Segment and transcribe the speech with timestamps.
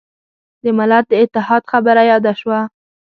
[0.63, 2.59] د ملت د اتحاد خبره یاده شوه.